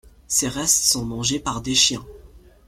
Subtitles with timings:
[0.27, 2.03] Ses restes sont mangés par des chiens.